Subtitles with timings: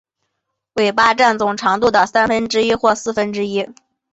[0.77, 3.69] 尾巴占总长度的三分之一或四分之一。